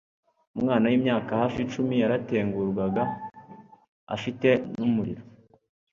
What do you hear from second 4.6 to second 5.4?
numuriro